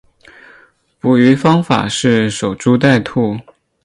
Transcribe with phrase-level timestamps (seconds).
[0.99, 3.37] 捕鱼方法是守株待兔。